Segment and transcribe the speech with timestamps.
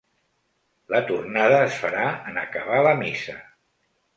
[0.93, 3.37] La tornada es farà en acabar la missa.